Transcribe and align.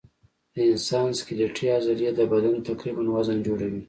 د 0.53 0.55
انسان 0.71 1.07
سکلیټي 1.19 1.65
عضلې 1.77 2.09
د 2.15 2.21
بدن 2.31 2.55
تقریباً 2.69 3.03
وزن 3.15 3.37
جوړوي. 3.47 3.79